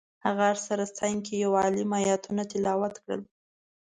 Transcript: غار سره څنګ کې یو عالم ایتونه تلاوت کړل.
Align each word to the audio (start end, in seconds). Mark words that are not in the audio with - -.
غار 0.35 0.57
سره 0.67 0.83
څنګ 0.97 1.17
کې 1.25 1.35
یو 1.43 1.51
عالم 1.61 1.91
ایتونه 2.07 2.43
تلاوت 2.51 2.95
کړل. 3.03 3.21